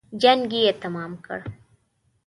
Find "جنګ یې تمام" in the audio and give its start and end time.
0.21-1.11